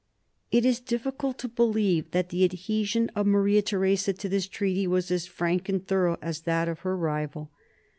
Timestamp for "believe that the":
1.47-2.43